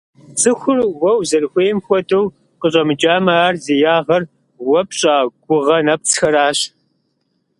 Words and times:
Цӏыхур 0.39 0.77
уэ 1.01 1.11
узэрыхуейм 1.19 1.77
хуэдэу 1.85 2.25
къыщӏэмыкӏамэ, 2.59 3.33
ар 3.47 3.55
зи 3.63 3.75
ягъэр 3.95 4.23
уэ 4.67 4.81
пщӏа 4.87 5.15
гугъэ 5.45 5.77
нэпцӏхэращ. 5.85 6.59